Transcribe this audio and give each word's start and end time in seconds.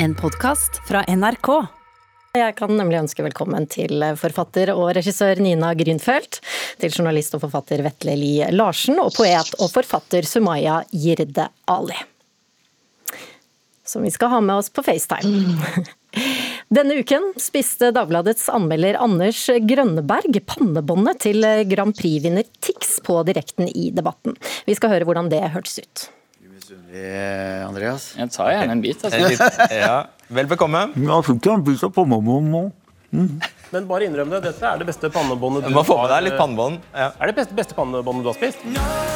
En 0.00 0.12
podkast 0.14 0.76
fra 0.86 1.00
NRK. 1.08 1.48
Jeg 2.38 2.54
kan 2.54 2.70
nemlig 2.78 3.00
ønske 3.00 3.24
velkommen 3.26 3.64
til 3.66 4.04
forfatter 4.20 4.70
og 4.70 4.92
regissør 4.94 5.40
Nina 5.42 5.72
Grünfeldt, 5.74 6.38
til 6.78 6.92
journalist 6.94 7.34
og 7.34 7.42
forfatter 7.42 7.82
Vetle 7.82 8.14
Li 8.20 8.30
Larsen 8.54 9.00
og 9.02 9.10
poet 9.16 9.50
og 9.58 9.72
forfatter 9.72 10.28
Sumaya 10.28 10.76
Jirde 10.94 11.48
Ali. 11.66 11.98
Som 13.82 14.06
vi 14.06 14.12
skal 14.14 14.30
ha 14.36 14.38
med 14.44 14.60
oss 14.60 14.70
på 14.70 14.84
FaceTime. 14.86 15.56
Denne 16.78 17.00
uken 17.00 17.32
spiste 17.42 17.90
Dagbladets 17.96 18.46
anmelder 18.54 19.00
Anders 19.02 19.40
Grønneberg 19.66 20.38
pannebåndet 20.46 21.24
til 21.26 21.42
Grand 21.72 21.98
Prix-vinner 21.98 22.46
Tix 22.62 23.00
på 23.02 23.18
direkten 23.26 23.66
i 23.66 23.90
debatten. 23.90 24.38
Vi 24.68 24.78
skal 24.78 24.94
høre 24.94 25.10
hvordan 25.10 25.32
det 25.34 25.42
hørtes 25.56 25.80
ut. 25.82 26.06
Misunnelig, 26.68 27.66
Andreas. 27.68 28.14
Jeg 28.18 28.30
tar 28.34 28.50
gjerne 28.52 28.72
en 28.76 28.82
bit. 28.82 29.04
Altså. 29.04 29.50
ja. 29.72 30.06
Vel 30.28 30.46
bekomme. 30.50 30.84
Jeg 30.96 31.24
fikk 31.28 31.50
en 31.52 31.64
bit 31.64 31.84
av 31.84 31.92
pannebånd 31.96 32.50
nå. 32.52 32.64
Men 33.72 33.86
bare 33.88 34.08
innrøm 34.08 34.32
det. 34.32 34.42
Dette 34.50 34.64
er 34.68 34.80
det 34.80 34.88
beste 34.88 35.08
pannebåndet 35.12 35.68
Du 35.68 35.72
må 35.72 35.84
få 35.84 36.00
med 36.02 36.12
deg 36.12 36.28
litt 36.28 36.40
pannebånd. 36.40 36.82
Ja. 36.92 37.12
Er 37.16 37.32
det 37.32 37.38
beste, 37.40 37.56
beste 37.56 37.76
pannebåndet 37.78 38.26
du 38.26 38.32
har 38.32 38.36
spist? 38.36 39.07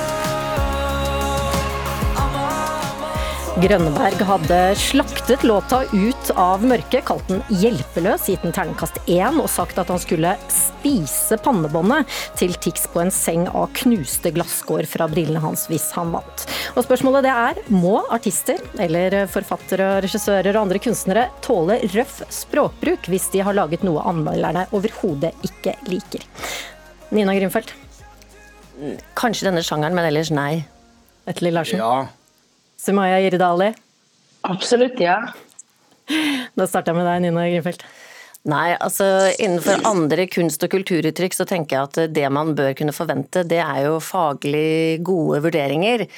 Grønneberg 3.61 4.17
hadde 4.25 4.59
slaktet 4.81 5.43
låta 5.45 5.83
ut 5.93 6.31
av 6.41 6.63
mørket, 6.65 7.03
kalt 7.05 7.27
den 7.29 7.43
hjelpeløs, 7.61 8.25
gitt 8.31 8.41
den 8.47 8.55
terningkast 8.57 8.97
én 9.13 9.37
og 9.43 9.51
sagt 9.53 9.77
at 9.77 9.91
han 9.93 10.01
skulle 10.01 10.31
spise 10.49 11.37
pannebåndet 11.45 12.09
til 12.41 12.55
Tix 12.65 12.87
på 12.89 13.03
en 13.03 13.13
seng 13.13 13.45
av 13.51 13.69
knuste 13.77 14.33
glasskår 14.33 14.89
fra 14.89 15.05
brillene 15.13 15.43
hans 15.45 15.67
hvis 15.69 15.91
han 15.99 16.15
vant. 16.15 16.47
Og 16.73 16.87
spørsmålet 16.87 17.27
det 17.27 17.35
er, 17.43 17.61
må 17.69 17.99
artister, 18.17 18.63
eller 18.81 19.19
forfattere, 19.33 19.99
regissører 20.07 20.57
og 20.57 20.63
andre 20.63 20.81
kunstnere 20.89 21.27
tåle 21.45 21.77
røff 21.93 22.23
språkbruk 22.33 23.11
hvis 23.13 23.29
de 23.37 23.45
har 23.45 23.59
laget 23.59 23.85
noe 23.85 24.07
anmelderne 24.09 24.65
overhodet 24.73 25.35
ikke 25.45 25.77
liker? 25.93 26.25
Nina 27.13 27.37
Grimfeldt, 27.37 27.77
Kanskje 29.15 29.51
denne 29.51 29.61
sjangeren, 29.63 29.95
men 29.95 30.09
ellers 30.09 30.33
nei. 30.33 30.65
Vetle 31.29 31.53
Larsen, 31.53 31.85
ja. 31.85 32.22
Sumaya 32.83 33.21
Iridali? 33.23 33.69
Ali. 33.71 33.75
Absolutt, 34.43 34.99
ja. 34.99 35.21
Da 36.59 36.67
starter 36.67 36.91
jeg 36.91 36.97
med 36.99 37.07
deg, 37.07 37.21
Nina 37.23 37.45
Grimfeldt. 37.47 37.85
Nei, 38.51 38.73
altså 38.75 39.07
innenfor 39.39 39.85
andre 39.87 40.25
kunst- 40.27 40.65
og 40.67 40.73
kulturuttrykk 40.73 41.37
så 41.37 41.45
tenker 41.47 41.77
jeg 41.77 41.87
at 41.87 42.15
det 42.17 42.31
man 42.35 42.57
bør 42.59 42.73
kunne 42.75 42.95
forvente, 42.95 43.45
det 43.47 43.61
er 43.63 43.85
jo 43.85 44.01
faglig 44.03 44.99
gode 45.07 45.45
vurderinger. 45.45 46.09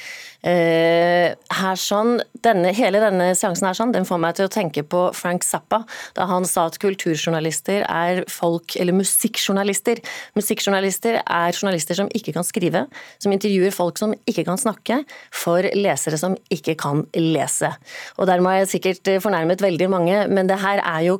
Eh, 0.45 1.33
her 1.57 1.77
sånn, 1.77 2.19
denne, 2.45 2.69
hele 2.77 2.99
denne 3.01 3.31
seansen 3.37 3.65
her 3.65 3.77
sånn, 3.77 3.93
den 3.93 4.05
får 4.05 4.19
meg 4.21 4.35
til 4.37 4.45
å 4.45 4.51
tenke 4.53 4.83
på 4.85 5.07
Frank 5.17 5.45
Zappa, 5.45 5.83
da 6.17 6.27
han 6.29 6.45
sa 6.49 6.67
at 6.69 6.77
kulturjournalister 6.81 7.85
er 7.85 8.23
folk, 8.29 8.73
eller 8.77 8.97
musikkjournalister. 8.97 10.01
Musikkjournalister 10.37 11.19
er 11.21 11.53
journalister 11.53 11.97
som 11.97 12.09
ikke 12.13 12.33
kan 12.33 12.45
skrive, 12.45 12.85
som 13.21 13.33
intervjuer 13.33 13.73
folk 13.73 14.01
som 14.01 14.13
ikke 14.29 14.45
kan 14.49 14.61
snakke, 14.61 15.03
for 15.33 15.65
lesere 15.77 16.17
som 16.21 16.37
ikke 16.53 16.77
kan 16.81 17.05
lese. 17.17 17.69
Og 18.17 18.29
dermed 18.29 18.49
har 18.49 18.63
jeg 18.63 18.73
sikkert 18.75 19.13
fornærmet 19.25 19.65
veldig 19.65 19.89
mange, 19.93 20.25
men 20.29 20.49
det 20.49 20.61
her 20.61 20.81
er 20.81 21.07
jo 21.09 21.17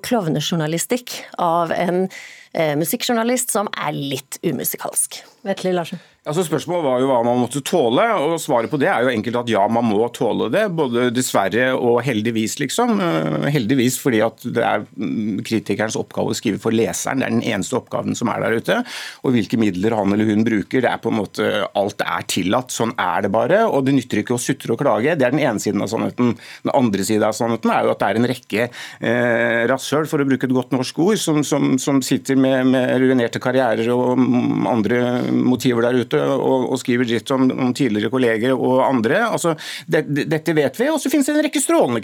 klovnejournalistikk 0.96 1.26
av 1.38 1.72
en 1.72 2.10
eh, 2.54 2.76
musikkjournalist 2.78 3.52
som 3.52 3.68
er 3.76 3.94
litt 3.94 4.40
umusikalsk. 4.44 5.24
Vetle 5.46 5.76
Larsen. 5.78 6.02
Altså 6.26 6.42
Spørsmålet 6.42 6.86
var 6.88 7.02
jo 7.04 7.08
hva 7.12 7.20
man 7.22 7.38
måtte 7.38 7.62
tåle, 7.62 8.04
og 8.18 8.40
svaret 8.42 8.72
på 8.72 8.80
det 8.82 8.88
er 8.90 9.04
jo 9.06 9.12
enkelt 9.12 9.36
at 9.44 9.50
ja, 9.52 9.62
man 9.70 9.86
må 9.86 10.08
tåle 10.10 10.48
det. 10.50 10.64
Både 10.74 11.12
dessverre 11.14 11.68
og 11.78 12.00
heldigvis, 12.02 12.56
liksom. 12.64 12.96
Eh, 12.98 13.46
Heldigvis 13.54 14.00
fordi 14.02 14.24
at 14.26 14.42
det 14.56 14.64
er 14.66 14.88
mm, 14.90 15.44
kritikerens 15.46 15.98
oppgave 16.00 16.34
å 16.34 16.38
skrive 16.38 16.58
for 16.64 16.74
leseren. 16.74 17.22
Det 17.22 17.28
er 17.28 17.36
den 17.36 17.46
eneste 17.46 17.78
oppgaven 17.78 18.18
som 18.18 18.32
er 18.34 18.42
der 18.42 18.58
ute. 18.58 18.78
Og 19.22 19.36
hvilke 19.36 19.60
midler 19.62 19.94
han 19.94 20.16
eller 20.16 20.32
hun 20.32 20.42
bruker, 20.48 20.82
det 20.82 20.90
er 20.90 21.04
på 21.04 21.12
en 21.14 21.20
måte 21.20 21.52
alt 21.78 22.02
er 22.02 22.26
tillatt. 22.34 22.74
Sånn 22.74 22.96
er 22.98 23.28
det 23.28 23.32
bare. 23.36 23.62
Og 23.70 23.86
det 23.86 23.94
nytter 24.00 24.24
ikke 24.24 24.40
å 24.40 24.42
sutre 24.42 24.74
og 24.74 24.82
klage. 24.82 25.14
Det 25.14 25.30
er 25.30 25.36
den 25.38 25.46
ene 25.46 25.62
siden 25.62 25.86
av 25.86 25.94
sannheten. 25.94 26.34
Den 26.66 26.74
andre 26.74 27.06
siden 27.06 27.28
av 27.30 27.38
sannheten 27.38 27.76
er 27.76 27.86
jo 27.86 27.94
at 27.94 28.02
det 28.02 28.10
er 28.10 28.22
en 28.24 28.30
rekke 28.34 28.66
eh, 28.66 29.62
rasshøl, 29.70 30.10
for 30.10 30.26
å 30.26 30.28
bruke 30.34 30.50
et 30.50 30.58
godt 30.58 30.74
norsk 30.74 31.06
ord, 31.06 31.22
som, 31.22 31.44
som, 31.46 31.76
som 31.78 32.02
sitter 32.02 32.34
med, 32.34 32.74
med 32.74 32.98
ruinerte 33.06 33.44
karrierer 33.46 33.94
og 33.94 34.18
mm, 34.18 34.66
andre 34.74 35.06
motiver 35.36 35.88
der 35.88 36.00
ute 36.02 36.22
og, 36.36 36.70
og 36.72 36.80
skriver 36.82 37.08
dritt 37.10 37.32
om, 37.36 37.48
om 37.52 37.74
tidligere 37.76 38.12
kolleger 38.14 38.56
og 38.56 38.84
andre. 38.88 39.22
Altså, 39.28 39.56
det, 39.88 40.06
det, 40.10 40.28
dette 40.32 40.56
vet 40.58 40.80
vi. 40.80 40.90
Og 40.94 41.02
så 41.02 41.12
finnes 41.12 41.30
det 41.30 41.36
en 41.36 41.46
rekke 41.48 41.64
strålende 41.64 42.02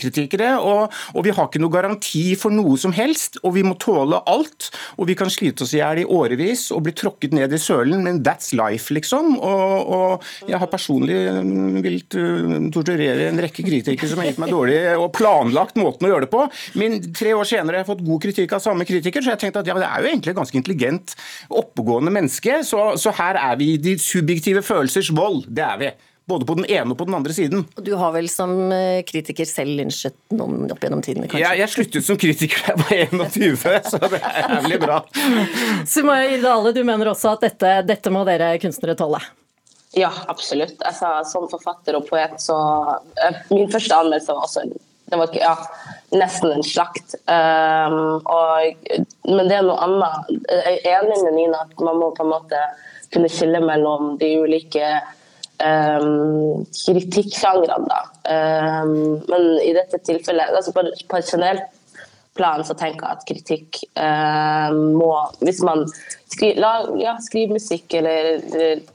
og, 0.61 0.93
og 1.15 1.25
vi 1.25 1.33
har 1.35 1.47
ikke 1.47 1.61
noe 1.61 1.73
garanti 1.73 2.23
for 2.39 2.53
noe 2.53 2.77
som 2.79 2.93
helst. 2.95 3.39
Og 3.45 3.55
vi 3.57 3.63
må 3.65 3.75
tåle 3.81 4.21
alt. 4.29 4.69
Og 4.97 5.07
vi 5.09 5.15
kan 5.17 5.31
slite 5.31 5.65
oss 5.65 5.75
i 5.75 5.81
hjel 5.81 6.03
i 6.03 6.07
årevis 6.07 6.67
og 6.75 6.83
bli 6.85 6.95
tråkket 6.97 7.35
ned 7.35 7.53
i 7.53 7.59
sølen, 7.61 8.03
men 8.05 8.21
that's 8.25 8.51
life, 8.57 8.93
liksom. 8.93 9.35
Og, 9.37 9.91
og 9.95 10.49
jeg 10.49 10.59
har 10.61 10.71
personlig 10.71 11.17
mm, 11.41 11.79
villet 11.83 12.17
uh, 12.17 12.57
torturere 12.73 13.29
en 13.29 13.41
rekke 13.43 13.65
kritikere 13.65 14.09
som 14.09 14.21
har 14.21 14.31
gitt 14.31 14.41
meg 14.41 14.51
dårlig 14.53 14.79
og 14.97 15.11
planlagt 15.15 15.79
måten 15.79 16.07
å 16.07 16.13
gjøre 16.13 16.27
det 16.27 16.31
på. 16.33 16.45
Men 16.79 16.99
tre 17.15 17.35
år 17.37 17.47
senere 17.47 17.79
har 17.79 17.85
jeg 17.85 17.91
fått 17.91 18.05
god 18.07 18.23
kritikk 18.27 18.55
av 18.57 18.63
samme 18.63 18.87
kritiker, 18.87 19.23
så 19.23 19.33
jeg 19.33 19.43
tenkte 19.45 19.63
at 19.63 19.71
ja, 19.71 19.77
det 19.79 19.87
er 19.87 20.03
jo 20.03 20.11
egentlig 20.11 20.33
et 20.33 20.39
ganske 20.41 20.59
intelligent, 20.61 21.15
oppegående 21.61 22.13
menneske. 22.13 22.61
Så, 22.67 22.83
så 23.01 23.13
her 23.21 23.37
er 23.39 23.59
vi 23.59 23.73
i 23.75 23.81
de 23.81 23.97
subjektive 24.01 24.63
følelsers 24.65 25.11
vold. 25.15 25.45
Det 25.47 25.65
er 25.65 25.77
vi. 25.81 25.91
Både 26.29 26.45
på 26.47 26.55
den 26.59 26.67
ene 26.69 26.93
og 26.93 26.99
på 26.99 27.07
den 27.09 27.15
andre 27.17 27.33
siden. 27.33 27.63
Og 27.75 27.83
du 27.83 27.91
har 27.97 28.13
vel 28.13 28.29
som 28.31 28.53
eh, 28.71 29.01
kritiker 29.07 29.47
selv 29.49 29.73
lynsjet 29.79 30.15
noen 30.37 30.69
opp 30.71 30.83
gjennom 30.85 31.01
tidene, 31.03 31.27
kanskje? 31.27 31.41
Jeg, 31.43 31.59
jeg 31.59 31.73
sluttet 31.73 32.07
som 32.07 32.19
kritiker 32.21 32.77
da 32.77 32.85
jeg 32.93 33.09
var 33.15 33.33
21, 33.33 33.89
så 33.89 33.99
det 34.05 34.21
er 34.21 34.53
jævlig 34.55 34.79
bra. 34.85 34.99
Sumaya 35.91 36.29
Irdale, 36.35 36.75
du 36.77 36.83
mener 36.87 37.11
også 37.11 37.33
at 37.33 37.47
dette, 37.49 37.73
dette 37.89 38.13
må 38.13 38.23
dere 38.29 38.53
kunstnere 38.61 38.95
tåle? 38.99 39.19
Ja, 39.97 40.11
absolutt. 40.31 40.77
Altså, 40.87 41.09
som 41.27 41.49
forfatter 41.51 41.97
og 41.99 42.05
poet, 42.07 42.37
så 42.39 42.55
eh, 43.25 43.41
Min 43.51 43.67
første 43.73 43.97
anmeldelse 43.97 44.37
var 44.37 44.47
også 44.47 44.69
det 45.11 45.17
var 45.19 45.27
ikke, 45.27 45.41
ja, 45.43 45.97
nesten 46.15 46.53
en 46.55 46.63
slakt. 46.63 47.17
Um, 47.27 48.21
og, 48.31 48.93
men 49.27 49.49
det 49.49 49.57
er 49.57 49.65
noe 49.67 49.75
annet. 49.83 50.29
Jeg 50.47 50.77
er 50.77 51.01
enig 51.01 51.17
med 51.25 51.35
Nina 51.35 51.65
at 51.65 51.83
man 51.83 51.99
må 51.99 52.13
på 52.15 52.23
en 52.23 52.31
måte 52.31 52.61
kunne 53.13 53.29
skille 53.31 53.59
mellom 53.63 54.15
de 54.21 54.31
ulike 54.41 54.87
um, 55.63 56.63
kritikksjangrene. 56.75 57.89
da. 57.91 58.01
Um, 58.31 59.21
men 59.27 59.47
i 59.65 59.73
dette 59.77 60.01
tilfellet, 60.07 60.55
altså 60.55 60.73
på, 60.75 60.85
på 61.09 61.19
et 61.19 61.31
generelt 61.31 61.69
plan 62.37 62.63
så 62.65 62.75
tenker 62.79 63.05
jeg 63.05 63.17
at 63.17 63.25
kritikk 63.27 63.79
eh, 63.99 64.69
må 64.71 65.09
Hvis 65.43 65.61
man 65.67 65.83
skriver, 66.31 66.61
la, 66.63 66.73
ja, 67.01 67.17
skriver 67.19 67.57
musikk 67.57 67.97
eller, 67.99 68.37
eller 68.39 68.85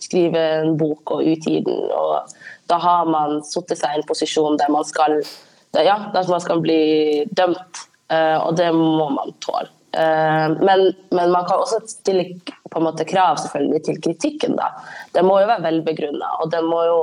skriver 0.00 0.62
en 0.62 0.78
bok 0.80 1.12
og 1.16 1.26
utgir 1.26 1.66
den, 1.66 1.82
og 1.92 2.30
da 2.70 2.78
har 2.80 3.08
man 3.10 3.42
satt 3.44 3.74
seg 3.76 3.92
i 3.92 4.00
en 4.00 4.08
posisjon 4.08 4.56
der 4.60 4.72
man 4.72 4.86
skal 4.88 5.18
ja, 5.76 5.98
der 6.14 6.30
man 6.30 6.40
skal 6.40 6.62
bli 6.64 7.24
dømt, 7.36 7.82
uh, 8.08 8.38
og 8.46 8.56
det 8.56 8.70
må 8.72 9.10
man 9.12 9.34
tåle. 9.44 9.68
Uh, 9.92 10.56
men, 10.64 10.88
men 11.12 11.32
man 11.34 11.44
kan 11.48 11.60
også 11.60 11.82
stille 11.90 12.24
på 12.70 12.80
en 12.80 12.86
måte 12.88 13.06
krav 13.08 13.38
selvfølgelig 13.42 13.82
til 13.86 14.00
kritikken. 14.04 14.56
da. 14.58 14.70
Det 15.14 15.24
må 15.24 15.40
jo 15.40 15.50
være 15.50 15.64
velbegrunna, 15.66 16.34
og 16.42 16.50
det 16.52 16.62
må 16.64 16.82
jo 16.86 16.98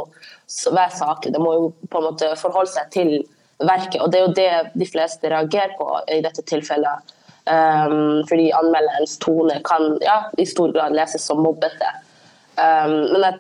være 0.72 0.98
saklig. 0.98 1.34
Det 1.34 1.42
må 1.42 1.54
jo 1.54 1.68
på 1.90 2.02
en 2.02 2.08
måte 2.10 2.32
forholde 2.40 2.74
seg 2.74 2.92
til 2.94 3.14
verket, 3.64 4.02
og 4.02 4.12
det 4.12 4.20
er 4.20 4.26
jo 4.26 4.36
det 4.36 4.80
de 4.82 4.88
fleste 4.90 5.32
reagerer 5.32 5.76
på 5.80 5.90
i 6.12 6.22
dette 6.26 6.44
tilfellet. 6.48 7.14
Um, 7.46 8.26
fordi 8.26 8.50
anmelderens 8.58 9.20
tone 9.22 9.60
kan 9.68 10.00
ja, 10.02 10.24
i 10.38 10.48
stor 10.50 10.72
grad 10.74 10.96
leses 10.98 11.28
som 11.30 11.44
mobbete. 11.46 11.92
Um, 12.58 12.96
men 13.14 13.22
jeg 13.22 13.38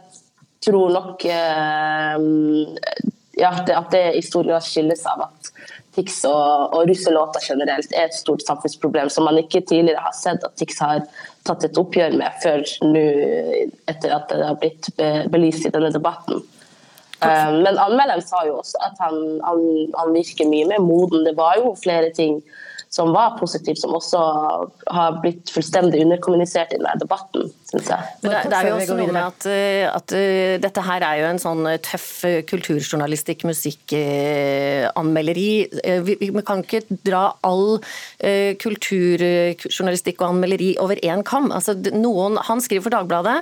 tror 0.68 0.94
nok 0.94 1.26
um, 1.26 2.76
ja, 3.36 3.50
at 3.50 3.92
det 3.92 4.06
i 4.20 4.22
stor 4.22 4.46
grad 4.46 4.64
skilles 4.64 5.02
av 5.10 5.26
at 5.26 5.50
Tix 5.96 6.18
og, 6.28 6.76
og 6.76 6.90
russelåter 6.90 7.44
generelt 7.48 7.94
er 7.96 8.10
et 8.10 8.18
stort 8.18 8.44
samfunnsproblem 8.44 9.10
som 9.14 9.28
man 9.28 9.40
ikke 9.40 9.64
tidligere 9.64 10.04
har 10.04 10.16
sett 10.18 10.44
at 10.44 10.58
Tix 10.60 10.82
har 10.84 11.06
tatt 11.48 11.64
et 11.64 11.80
oppgjør 11.80 12.18
med 12.20 12.42
før 12.44 12.66
nå, 12.84 13.06
etter 13.92 14.16
at 14.16 14.28
det 14.32 14.44
har 14.44 14.60
blitt 14.60 14.92
belyst 15.32 15.70
i 15.70 15.74
denne 15.74 15.94
debatten. 15.94 16.44
Um, 17.24 17.62
men 17.64 17.80
anmelderen 17.80 18.22
sa 18.22 18.42
jo 18.46 18.58
også 18.60 18.80
at 18.84 19.00
han, 19.00 19.16
han, 19.46 19.62
han 19.96 20.12
virker 20.14 20.50
mye 20.52 20.68
mer 20.68 20.84
moden. 20.84 21.24
Det 21.26 21.34
var 21.38 21.56
jo 21.62 21.72
flere 21.80 22.12
ting 22.14 22.42
som 22.96 23.12
var 23.16 23.30
positiv, 23.40 23.76
som 23.80 23.92
også 23.98 24.20
har 24.96 25.12
blitt 25.24 25.46
fullstendig 25.52 26.00
underkommunisert 26.06 26.72
i 26.72 26.78
denne 26.80 26.96
debatten. 27.02 27.42
syns 27.68 27.88
jeg. 27.92 28.00
Men 28.24 28.32
det, 28.32 28.40
det 28.52 28.58
er 28.58 28.64
jo 28.70 28.76
også 28.78 28.96
noe 29.00 29.12
med 29.12 29.26
at, 29.26 29.42
at 29.92 30.10
eh, 30.16 30.56
dette 30.64 30.82
her 30.86 31.02
er 31.04 31.16
jo 31.20 31.26
en 31.34 31.42
sånn 31.44 31.64
eh, 31.68 31.82
tøff 31.84 32.24
eh, 32.30 32.44
kulturjournalistikk, 32.48 33.40
musikkanmelderi. 33.50 35.50
Vi, 36.08 36.14
vi 36.22 36.44
kan 36.46 36.60
ikke 36.64 36.82
dra 37.06 37.24
all 37.46 37.80
kulturjournalistikk 38.62 40.22
og 40.22 40.28
anmelderi 40.32 40.72
over 40.82 40.96
én 41.04 41.24
kam. 41.28 41.52
Altså, 41.56 41.74
noen, 41.96 42.38
han 42.48 42.62
skriver 42.64 42.84
for 42.86 42.94
Dagbladet, 42.96 43.38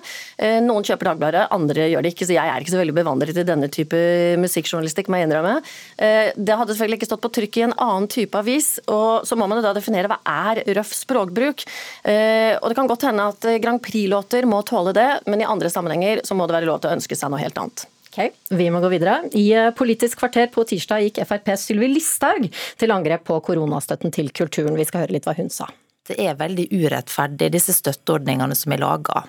noen 0.66 0.86
kjøper 0.88 1.06
Dagbladet, 1.12 1.44
andre 1.54 1.88
gjør 1.92 2.04
det 2.06 2.14
ikke. 2.14 2.28
Så 2.28 2.36
jeg 2.36 2.50
er 2.50 2.64
ikke 2.64 2.74
så 2.74 2.82
veldig 2.82 2.96
bevandret 2.98 3.40
i 3.40 3.46
denne 3.48 3.70
type 3.74 4.00
musikkjournalistikk, 4.42 5.08
må 5.12 5.20
jeg 5.20 5.30
innrømme. 5.30 5.56
Eh, 5.98 6.32
Det 6.36 6.58
hadde 6.58 6.74
selvfølgelig 6.74 7.00
ikke 7.02 7.12
stått 7.12 7.26
på 7.26 7.34
trykk 7.38 7.60
i 7.60 7.66
en 7.68 7.76
annen 7.78 8.08
type 8.12 8.40
avis, 8.40 8.76
og 8.88 9.28
så 9.28 9.38
må 9.44 9.50
man 9.52 9.60
jo 9.60 9.66
da 9.68 9.74
definere 9.76 10.10
hva 10.12 10.20
er 10.24 10.64
røff 10.78 10.94
språkbruk. 10.96 11.66
Eh, 12.08 12.56
Og 12.62 12.70
det 12.72 12.78
kan 12.80 12.90
godt 12.90 13.08
hende 13.10 13.28
at 13.34 13.46
eh, 13.50 13.60
Grand 13.64 13.82
Prix-låter 13.84 14.48
må 14.48 14.62
tåle 14.64 14.96
det, 14.96 15.10
men 15.28 15.44
i 15.44 15.48
andre 15.48 15.72
sammenhenger 15.72 16.24
så 16.24 16.38
må 16.38 16.48
det 16.48 16.56
være 16.56 16.70
lov 16.72 16.80
til 16.82 16.92
å 16.94 16.96
ønske 16.98 17.18
seg 17.20 17.34
noe 17.34 17.44
helt 17.44 17.60
annet. 17.60 17.86
Okay, 18.14 18.30
Vi 18.54 18.68
må 18.70 18.78
gå 18.80 18.92
videre. 18.94 19.24
I 19.34 19.48
eh, 19.58 19.72
Politisk 19.76 20.20
kvarter 20.22 20.52
på 20.54 20.64
tirsdag 20.70 21.08
gikk 21.08 21.24
FrPs 21.26 21.68
Sylvi 21.68 21.90
Listhaug 21.96 22.46
til 22.80 22.94
angrep 22.94 23.26
på 23.26 23.40
koronastøtten 23.42 24.14
til 24.14 24.30
kulturen. 24.30 24.78
Vi 24.78 24.86
skal 24.86 25.06
høre 25.06 25.18
litt 25.18 25.26
hva 25.26 25.36
hun 25.38 25.50
sa. 25.50 25.68
Det 26.06 26.20
er 26.20 26.36
veldig 26.38 26.68
urettferdig, 26.72 27.50
disse 27.56 27.74
støtteordningene 27.74 28.56
som 28.60 28.76
er 28.76 28.84
laga. 28.84 29.24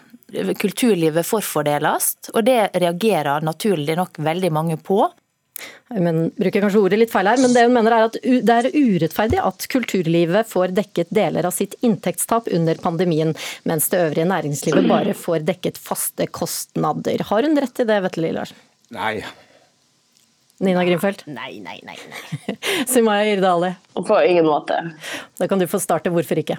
Kulturlivet 0.58 1.24
forfordeles, 1.24 2.10
og 2.34 2.42
det 2.48 2.58
reagerer 2.82 3.44
naturlig 3.46 3.94
nok 3.96 4.18
veldig 4.26 4.50
mange 4.52 4.76
på. 4.82 5.04
Men 5.94 6.30
bruker 6.34 6.64
kanskje 6.64 6.80
ordet 6.82 6.98
litt 6.98 7.12
feil 7.12 7.28
her, 7.28 7.38
men 7.38 7.52
det 7.54 7.62
hun 7.66 7.74
mener 7.76 7.94
er 7.94 8.06
at 8.08 8.16
det 8.18 8.54
er 8.56 8.68
urettferdig 8.74 9.38
at 9.38 9.66
kulturlivet 9.70 10.48
får 10.50 10.74
dekket 10.74 11.12
deler 11.14 11.46
av 11.46 11.54
sitt 11.54 11.76
inntektstap 11.86 12.48
under 12.56 12.80
pandemien, 12.82 13.34
mens 13.68 13.86
det 13.92 14.00
øvrige 14.02 14.26
næringslivet 14.32 14.88
bare 14.90 15.14
får 15.18 15.46
dekket 15.46 15.78
faste 15.78 16.26
kostnader. 16.26 17.22
Har 17.30 17.46
hun 17.46 17.60
rett 17.60 17.84
i 17.84 17.88
det, 17.88 18.00
Vetle 18.08 18.26
Lillarsen? 18.26 18.62
Nei. 18.94 19.18
Nina 20.64 20.84
Grimfeldt? 20.86 21.26
Nei, 21.30 21.58
nei, 21.62 21.78
nei. 21.86 21.96
nei. 21.98 22.56
Sumaya 22.90 23.26
Irdali? 23.30 23.74
På 23.94 24.18
ingen 24.22 24.46
måte. 24.46 24.78
Da 25.38 25.48
kan 25.50 25.62
du 25.62 25.66
få 25.70 25.80
starte. 25.82 26.12
Hvorfor 26.14 26.40
ikke? 26.40 26.58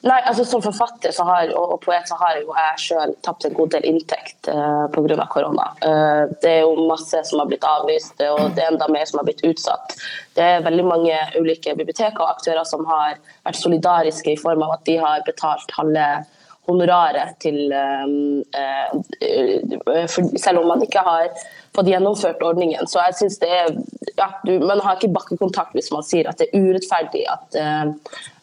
Nei, 0.00 0.16
altså 0.24 0.44
Som 0.48 0.62
forfatter 0.64 1.12
har, 1.28 1.52
og, 1.52 1.74
og 1.74 1.80
poet 1.84 2.08
så 2.08 2.16
har 2.20 2.38
jo 2.40 2.54
jeg 2.56 2.82
sjøl 2.86 3.14
tapt 3.26 3.44
en 3.44 3.56
god 3.56 3.74
del 3.74 3.86
inntekt 3.90 4.48
uh, 4.48 4.86
pga. 4.94 5.26
korona. 5.28 5.70
Uh, 5.84 6.32
det 6.40 6.54
er 6.54 6.60
jo 6.64 6.88
masse 6.88 7.20
som 7.28 7.42
har 7.42 7.50
blitt 7.50 7.66
avlyst, 7.68 8.16
og 8.24 8.56
det 8.56 8.64
er 8.64 8.72
enda 8.72 8.88
mer 8.88 9.04
som 9.08 9.20
har 9.20 9.28
blitt 9.28 9.44
utsatt. 9.44 9.96
Det 10.36 10.46
er 10.46 10.64
veldig 10.64 10.86
mange 10.88 11.16
ulike 11.36 11.76
biblioteker 11.76 12.24
og 12.24 12.36
aktører 12.38 12.64
som 12.68 12.86
har 12.88 13.18
vært 13.44 13.60
solidariske 13.60 14.32
i 14.32 14.40
form 14.40 14.64
av 14.64 14.78
at 14.78 14.86
de 14.88 14.96
har 15.00 15.26
betalt 15.28 15.76
halve 15.76 16.06
honoraret 16.70 17.36
til 17.42 17.72
eh, 17.72 18.12
uh, 18.56 20.06
for, 20.08 20.38
Selv 20.38 20.62
om 20.62 20.68
man 20.70 20.82
ikke 20.84 21.02
har 21.04 21.30
fått 21.76 21.90
gjennomført 21.90 22.42
ordningen. 22.44 22.88
Så 22.90 23.02
jeg 23.06 23.18
synes 23.20 23.38
det 23.42 23.50
er 23.50 23.70
ja, 24.18 24.28
du, 24.44 24.58
Man 24.66 24.82
har 24.84 24.98
ikke 24.98 25.12
bakkekontakt 25.14 25.76
hvis 25.76 25.90
man 25.94 26.06
sier 26.06 26.30
at 26.30 26.40
det 26.40 26.50
er 26.50 26.66
urettferdig 26.66 27.24
at 27.30 27.58
eh, 27.58 27.82
eh, 27.88 28.36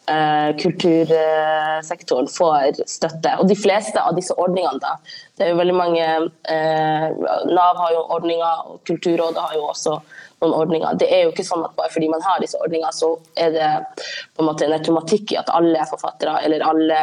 kultursektoren 0.60 2.28
får 2.32 2.82
støtte. 2.88 3.34
Og 3.40 3.48
de 3.50 3.56
fleste 3.58 4.00
av 4.00 4.16
disse 4.16 4.36
ordningene, 4.40 4.80
da. 4.82 4.96
Det 5.38 5.46
er 5.46 5.52
jo 5.52 5.58
veldig 5.60 5.74
mange 5.76 6.06
eh, 6.50 7.04
Nav 7.46 7.76
har 7.78 7.92
jo 7.94 8.06
ordninger, 8.16 8.64
og 8.72 8.80
Kulturrådet 8.88 9.44
har 9.44 9.54
jo 9.54 9.68
også 9.68 9.98
noen 10.40 10.54
ordninger. 10.54 10.96
Det 10.98 11.08
er 11.12 11.24
jo 11.24 11.32
ikke 11.32 11.46
sånn 11.46 11.64
at 11.66 11.74
bare 11.78 11.90
fordi 11.92 12.08
man 12.10 12.24
har 12.24 12.40
disse 12.42 12.58
ordningene, 12.62 12.94
så 12.94 13.12
er 13.38 13.54
det 13.54 13.68
på 14.34 14.42
en 14.42 14.48
måte 14.48 14.66
en 14.66 14.74
automatikk 14.76 15.34
i 15.34 15.38
at 15.40 15.50
alle 15.54 15.86
forfattere 15.90 16.38
eller 16.46 16.64
alle 16.66 16.98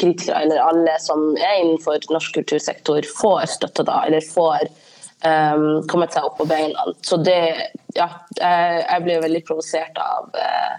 kritikere 0.00 0.44
eller 0.44 0.62
alle 0.64 0.96
som 1.02 1.30
er 1.36 1.60
innenfor 1.62 2.04
norsk 2.12 2.40
kultursektor, 2.40 3.06
får 3.20 3.46
støtte 3.56 3.86
da, 3.88 4.02
eller 4.06 4.24
får 4.28 4.66
um, 5.24 5.84
kommet 5.88 6.12
seg 6.12 6.28
opp 6.28 6.36
på 6.40 6.48
beina. 6.50 6.88
Så 7.04 7.20
det 7.24 7.40
Ja, 7.94 8.08
jeg, 8.34 9.02
blir 9.04 9.20
veldig 9.22 9.44
provosert 9.46 9.98
av 10.02 10.32
eh, 10.34 10.72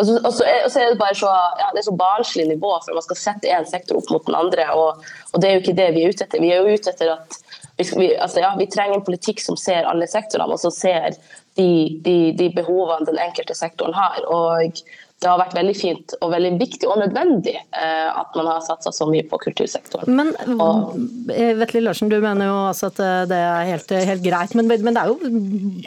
og 0.00 0.06
så, 0.08 0.16
og, 0.24 0.32
så 0.32 0.46
er, 0.48 0.62
og 0.64 0.72
så 0.72 0.80
er 0.80 0.92
det 0.92 1.00
bare 1.00 1.16
så, 1.18 1.30
ja, 1.60 1.68
det 1.74 1.82
er 1.82 1.86
så 1.90 1.96
barnslig 2.00 2.46
nivå 2.48 2.72
for 2.84 2.96
man 2.96 3.04
skal 3.04 3.20
sette 3.20 3.52
én 3.52 3.68
sektor 3.68 4.00
opp 4.00 4.08
mot 4.12 4.24
den 4.26 4.38
andre. 4.38 4.66
Og, 4.72 5.04
og 5.32 5.42
det 5.42 5.48
er 5.48 5.56
jo 5.56 5.62
ikke 5.64 5.76
det 5.76 5.88
vi 5.96 6.04
er 6.04 6.14
ute 6.14 6.26
etter. 6.26 6.42
Vi 6.42 6.52
er 6.54 6.62
jo 6.62 6.78
ute 6.78 6.94
etter 6.94 7.12
at 7.18 7.36
vi, 7.76 7.86
vi, 7.96 8.08
altså, 8.16 8.40
ja, 8.44 8.54
vi 8.58 8.68
trenger 8.72 8.98
en 8.98 9.04
politikk 9.04 9.42
som 9.44 9.58
ser 9.60 9.88
alle 9.88 10.08
sektorene, 10.10 10.56
og 10.56 10.62
som 10.62 10.72
ser 10.74 11.14
de, 11.58 11.68
de, 12.04 12.16
de 12.38 12.48
behovene 12.56 13.08
den 13.08 13.20
enkelte 13.20 13.56
sektoren 13.56 13.96
har. 13.96 14.24
Og 14.28 14.82
det 15.20 15.28
har 15.28 15.36
vært 15.36 15.52
veldig 15.52 15.74
fint 15.76 16.14
og 16.24 16.30
veldig 16.32 16.50
viktig 16.60 16.88
og 16.88 16.96
nødvendig 17.02 17.52
eh, 17.56 18.06
at 18.08 18.36
man 18.38 18.46
har 18.48 18.62
satsa 18.64 18.88
så 18.94 19.04
mye 19.10 19.26
på 19.28 19.36
kultursektoren. 19.42 20.08
Men 20.16 20.30
Og- 20.60 20.94
eh, 21.34 21.52
Vetle 21.60 21.82
Larsen, 21.84 22.08
du 22.08 22.16
mener 22.24 22.48
jo 22.48 22.54
altså 22.70 22.88
at 22.88 23.00
eh, 23.04 23.26
det 23.28 23.36
er 23.36 23.66
helt, 23.68 23.90
helt 24.08 24.22
greit, 24.24 24.54
men, 24.56 24.66
men 24.70 24.96
det 24.96 25.02
er 25.02 25.10
jo 25.12 25.18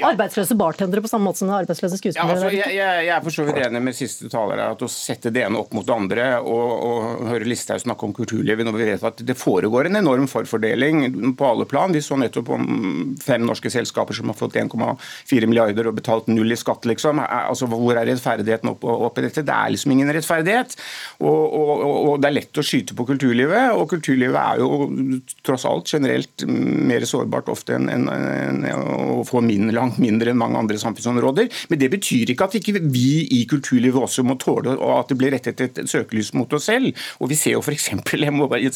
arbeidsløse 0.05 0.53
bartendere 0.59 1.01
på 1.01 1.09
samme 1.09 1.25
måte 1.31 1.41
som 1.41 1.49
det 1.49 1.55
er 1.55 1.63
arbeidsløse 1.65 1.99
Ja, 2.13 2.27
altså, 2.29 2.51
jeg, 2.53 2.75
jeg, 2.77 3.05
jeg 3.07 3.13
er 3.15 3.23
for 3.25 3.33
så 3.33 3.45
vidt 3.47 3.57
enig 3.65 3.81
med 3.87 3.97
siste 3.97 4.29
taler 4.29 4.61
her, 4.61 4.75
at 4.75 4.85
å 4.85 4.89
sette 4.91 5.31
det 5.33 5.45
ene 5.47 5.57
opp 5.61 5.73
mot 5.73 5.85
det 5.87 5.95
andre 5.95 6.27
og, 6.41 6.73
og 6.85 7.25
høre 7.31 7.47
Listhaug 7.49 7.81
snakke 7.81 8.05
om 8.05 8.13
kulturlivet 8.13 8.65
når 8.67 8.77
vi 8.77 8.89
vet 8.91 9.03
at 9.09 9.23
det 9.25 9.37
foregår 9.39 9.89
en 9.89 9.97
enorm 10.03 10.27
forfordeling 10.29 11.33
på 11.39 11.49
alle 11.49 11.65
plan. 11.69 11.93
Vi 11.95 12.01
så 12.05 12.17
nettopp 12.21 12.53
om 12.53 13.15
fem 13.23 13.43
norske 13.49 13.71
selskaper 13.73 14.13
som 14.17 14.29
har 14.29 14.37
fått 14.37 14.57
1,4 14.61 15.49
milliarder 15.49 15.89
og 15.89 15.97
betalt 15.97 16.29
null 16.29 16.53
i 16.53 16.59
skatt, 16.59 16.85
liksom. 16.89 17.23
Er- 17.23 17.49
Altså, 17.53 17.67
hvor 17.69 17.93
er 17.99 18.07
rettferdigheten 18.07 18.69
opp- 18.71 18.85
dette? 19.23 19.45
Det 19.45 19.55
er 19.55 19.73
liksom 19.73 19.95
ingen 19.95 20.11
rettferdighet. 20.13 20.75
Og, 21.23 21.41
og, 21.59 21.83
og, 21.83 22.13
det 22.21 22.29
er 22.29 22.37
lett 22.37 22.61
å 22.61 22.65
skyte 22.65 22.97
på 22.97 23.07
kulturlivet, 23.07 23.73
og 23.77 23.87
kulturlivet 23.91 24.39
er 24.39 24.61
jo 24.63 25.19
tross 25.45 25.65
alt 25.69 25.89
generelt 25.95 26.45
mer 26.47 27.05
sårbart 27.07 27.51
ofte 27.53 27.77
enn 27.77 27.89
en, 27.91 28.07
en, 28.11 28.63
å 28.69 29.23
få 29.27 29.41
min, 29.45 29.71
langt 29.75 29.99
mindre 30.03 30.33
enn 30.33 30.39
mange 30.39 30.59
andre 30.59 30.79
samfunnsområder. 30.81 31.49
Men 31.71 31.81
det 31.81 31.91
betyr 31.93 32.33
ikke 32.33 32.49
at 32.49 32.57
ikke 32.59 32.77
vi 32.83 33.23
i 33.39 33.43
kulturlivet 33.49 34.01
også 34.03 34.25
må 34.27 34.37
tåle 34.41 34.75
og 34.77 34.93
at 34.99 35.11
det 35.11 35.17
blir 35.19 35.33
rettet 35.33 35.61
et 35.63 35.81
søkelys 35.89 36.33
mot 36.37 36.51
oss 36.55 36.67
selv. 36.69 36.91
Og 37.19 37.31
vi 37.31 37.37
ser 37.39 37.57
jo 37.57 37.63
f.eks. 37.63 37.89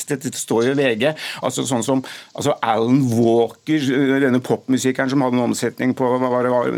Dette 0.07 0.33
står 0.37 0.69
jo 0.69 0.75
i 0.75 0.79
VG. 0.79 1.07
altså 1.41 1.65
sånn 1.67 1.85
som 1.85 2.03
altså 2.33 2.55
Alan 2.65 3.01
Walker, 3.11 3.87
denne 4.23 4.41
popmusikeren 4.43 5.11
som 5.11 5.23
hadde 5.23 5.39
en 5.39 5.47
omsetning 5.49 5.95
på 5.97 6.07
hva 6.07 6.31
var 6.31 6.47
det 6.47 6.53
var, 6.53 6.71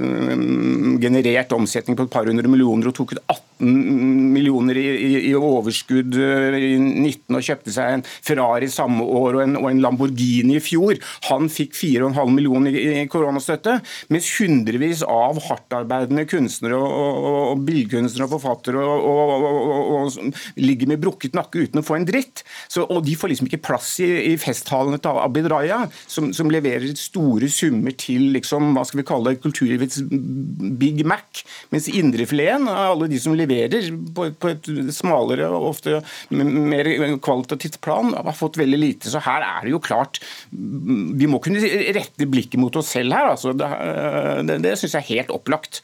generert 1.03 1.55
omsetning 1.55 1.97
på 1.97 2.07
et 2.07 2.13
par 2.13 2.29
hundre 2.29 2.51
millioner 2.51 2.91
og 2.91 2.97
tok 2.97 3.15
ut 3.15 3.23
18 3.25 3.58
millioner 3.59 4.77
i, 4.79 4.85
i, 4.87 5.11
i 5.29 5.33
overskudd 5.35 6.15
eh, 6.19 6.55
i 6.55 6.71
19 6.79 7.35
og 7.35 7.43
kjøpte 7.45 7.73
seg 7.75 7.97
en 7.97 8.03
Ferrari 8.07 8.69
samme 8.71 9.03
år 9.03 9.39
og 9.39 9.43
en, 9.43 9.57
og 9.59 9.67
en 9.71 9.81
Lamborghini 9.83 10.57
i 10.57 10.63
fjor. 10.63 10.99
Han 11.29 11.49
fikk 11.51 11.75
4,5 11.77 12.31
millioner 12.33 12.75
i, 12.75 13.05
koronastøtte, 13.11 13.79
mens 14.13 14.29
hundrevis 14.39 15.03
av 15.03 15.41
hardtarbeidende 15.49 16.25
kunstnere 16.29 16.79
og, 16.79 16.89
og, 16.89 17.29
og 17.53 17.65
billedkunstnere 17.67 18.27
og 18.29 18.35
forfattere 18.37 18.79
ligger 20.59 20.91
med 20.93 21.03
brukket 21.03 21.37
nakke 21.37 21.65
uten 21.65 21.81
å 21.81 21.85
få 21.85 21.99
en 21.99 22.07
dritt. 22.07 22.43
Så, 22.71 22.85
og 22.85 23.03
de 23.07 23.17
får 23.19 23.33
liksom 23.33 23.49
ikke 23.49 23.63
plass 23.69 23.91
i, 24.03 24.09
i 24.31 24.35
festtalene 24.39 24.99
til 25.01 25.19
Abid 25.19 25.49
Raja, 25.51 25.83
som, 26.07 26.31
som 26.35 26.51
leverer 26.51 26.93
store 26.99 27.49
summer 27.51 27.95
til 27.99 28.31
liksom, 28.35 28.71
hva 28.77 28.85
skal 28.87 29.01
vi 29.01 29.07
kalle 29.09 29.33
det, 29.33 29.43
kulturlivets 29.43 30.01
Big 30.79 31.03
Mac, 31.07 31.43
mens 31.73 31.89
indrefileten 31.91 32.67
av 32.69 32.93
alle 32.93 33.09
de 33.11 33.19
som 33.21 33.35
leverer 33.35 33.48
på, 34.15 34.29
på 34.39 34.51
et 34.53 34.69
smalere 34.95 35.49
og 35.49 35.71
ofte 35.71 35.99
mer 36.29 36.89
kvalitativt 37.23 37.79
plan, 37.85 38.13
har 38.13 38.37
fått 38.37 38.59
veldig 38.61 38.79
lite. 38.79 39.11
Så 39.11 39.21
her 39.25 39.45
er 39.45 39.65
det 39.65 39.73
jo 39.73 39.81
klart 39.83 40.21
Vi 40.49 41.27
må 41.29 41.41
kunne 41.43 41.63
rette 41.95 42.27
blikket 42.29 42.59
mot 42.61 42.75
oss 42.79 42.93
selv 42.95 43.15
her. 43.15 43.31
Altså, 43.33 43.53
det 43.57 43.69
det, 44.49 44.61
det 44.63 44.77
syns 44.79 44.95
jeg 44.95 45.01
er 45.03 45.13
helt 45.13 45.35
opplagt. 45.35 45.81